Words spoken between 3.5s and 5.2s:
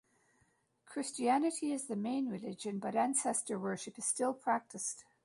worship is still practised.